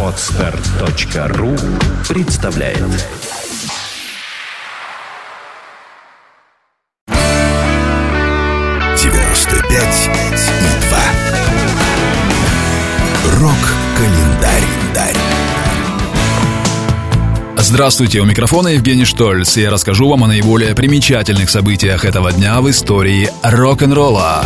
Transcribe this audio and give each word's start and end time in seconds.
Отстар.ру 0.00 1.56
представляет 2.08 2.78
девяносто 8.96 9.56
пять 9.68 10.08
и 10.60 10.86
два. 10.86 11.02
Рок-календарь. 13.40 14.73
Здравствуйте, 17.74 18.20
у 18.20 18.24
микрофона 18.24 18.68
Евгений 18.68 19.04
Штольц, 19.04 19.56
и 19.56 19.62
я 19.62 19.68
расскажу 19.72 20.08
вам 20.08 20.22
о 20.22 20.28
наиболее 20.28 20.76
примечательных 20.76 21.50
событиях 21.50 22.04
этого 22.04 22.30
дня 22.30 22.60
в 22.60 22.70
истории 22.70 23.28
рок-н-ролла. 23.42 24.44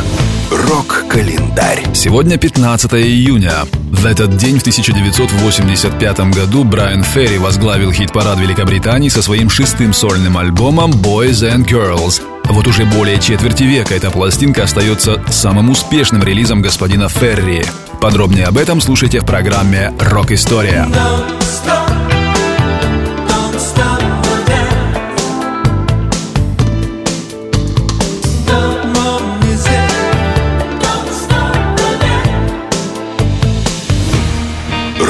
Рок-календарь. 0.51 1.85
Сегодня 1.93 2.39
15 2.39 2.95
июня. 2.95 3.53
В 3.91 4.07
этот 4.07 4.35
день 4.39 4.57
в 4.57 4.63
1985 4.63 6.21
году 6.35 6.65
Брайан 6.65 7.03
Ферри 7.03 7.37
возглавил 7.37 7.93
хит-парад 7.93 8.39
Великобритании 8.39 9.11
со 9.11 9.21
своим 9.21 9.51
шестым 9.51 9.93
сольным 9.93 10.39
альбомом 10.39 10.93
Boys 10.93 11.43
and 11.43 11.69
Girls. 11.69 12.23
Вот 12.45 12.67
уже 12.67 12.87
более 12.87 13.21
четверти 13.21 13.65
века 13.65 13.95
эта 13.95 14.11
пластинка 14.11 14.63
остается 14.63 15.23
самым 15.29 15.69
успешным 15.69 16.23
релизом 16.23 16.63
господина 16.63 17.11
Ферри. 17.11 17.63
Подробнее 18.01 18.47
об 18.47 18.57
этом 18.57 18.81
слушайте 18.81 19.21
в 19.21 19.27
программе 19.27 19.93
«Рок-история». 20.01 20.89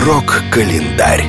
Рок-календарь. 0.05 1.27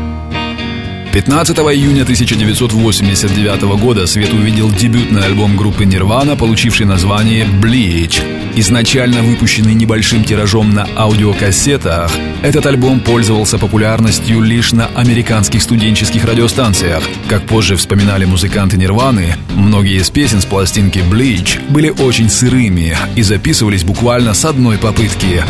15 1.12 1.58
июня 1.58 2.04
1989 2.04 3.62
года 3.82 4.06
свет 4.06 4.32
увидел 4.32 4.70
дебютный 4.72 5.26
альбом 5.26 5.58
группы 5.58 5.86
Nirvana, 5.86 6.38
получивший 6.38 6.86
название 6.86 7.46
Bleach. 7.46 8.22
Изначально 8.56 9.24
выпущенный 9.24 9.74
небольшим 9.74 10.24
тиражом 10.24 10.70
на 10.72 10.88
аудиокассетах, 10.96 12.12
этот 12.44 12.68
альбом 12.68 13.00
пользовался 13.00 13.58
популярностью 13.58 14.40
лишь 14.40 14.72
на 14.72 14.86
американских 14.96 15.64
студенческих 15.64 16.24
радиостанциях. 16.26 17.04
Как 17.28 17.48
позже 17.48 17.76
вспоминали 17.76 18.26
музыканты 18.26 18.78
Нирваны, 18.78 19.36
многие 19.56 19.98
из 19.98 20.12
песен 20.12 20.42
с 20.42 20.46
пластинки 20.46 21.00
Bleach 21.00 21.60
были 21.72 21.90
очень 21.90 22.30
сырыми 22.30 22.96
и 23.16 23.24
записывались 23.24 23.84
буквально 23.84 24.36
с 24.36 24.46
одной 24.46 24.78
попытки. 24.78 25.44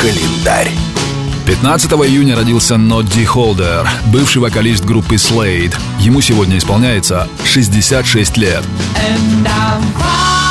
Рок-календарь. 0.00 0.70
15 1.46 1.92
июня 1.92 2.34
родился 2.34 2.78
Нодди 2.78 3.24
Холдер, 3.24 3.86
бывший 4.06 4.38
вокалист 4.38 4.82
группы 4.82 5.16
Slade. 5.16 5.74
Ему 5.98 6.22
сегодня 6.22 6.56
исполняется 6.56 7.28
66 7.44 8.38
лет. 8.38 8.64
And 8.96 9.46
I'm 9.46 10.49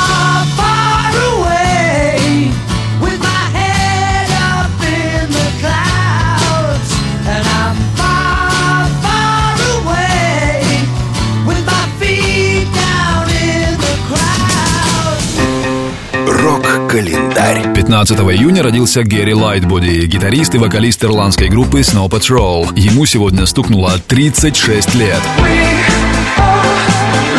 crowd. 16.90 17.00
Рок-календарь. 17.00 17.74
15 17.74 18.18
июня 18.18 18.62
родился 18.62 19.02
Гэри 19.02 19.34
Лайтбоди, 19.34 20.06
гитарист 20.06 20.54
и 20.54 20.58
вокалист 20.58 21.04
ирландской 21.04 21.48
группы 21.48 21.80
Snow 21.80 22.08
Patrol. 22.08 22.68
Ему 22.78 23.06
сегодня 23.06 23.46
стукнуло 23.46 23.92
36 24.08 24.94
лет. 24.94 25.20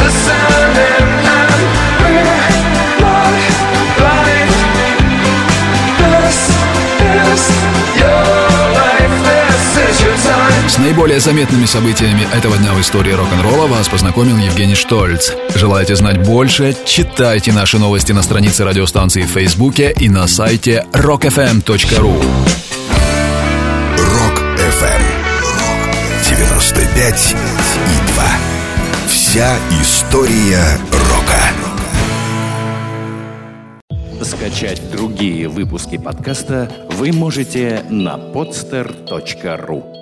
С 0.07 1.20
наиболее 10.81 11.19
заметными 11.19 11.65
событиями 11.65 12.27
этого 12.33 12.57
дня 12.57 12.73
в 12.73 12.81
истории 12.81 13.11
рок-н-ролла 13.11 13.67
вас 13.67 13.87
познакомил 13.87 14.37
Евгений 14.37 14.75
Штольц. 14.75 15.31
Желаете 15.55 15.95
знать 15.95 16.25
больше? 16.25 16.75
Читайте 16.85 17.51
наши 17.51 17.77
новости 17.77 18.11
на 18.11 18.23
странице 18.23 18.65
радиостанции 18.65 19.21
в 19.21 19.27
Фейсбуке 19.27 19.93
и 19.95 20.09
на 20.09 20.27
сайте 20.27 20.85
rockfm.ru. 20.93 22.13
Rock 23.97 24.58
FM. 24.58 25.03
95 26.29 27.35
и 27.35 28.13
2. 28.13 28.23
Вся 29.07 29.57
история 29.81 30.79
рока. 30.91 31.41
Скачать 34.23 34.81
другие 34.91 35.47
выпуски 35.47 35.97
подкаста 35.97 36.71
вы 36.97 37.11
можете 37.11 37.83
на 37.89 38.15
podster.ru 38.15 40.00